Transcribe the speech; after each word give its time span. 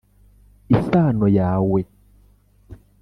Isano 0.75 1.27
yawe 1.37 1.79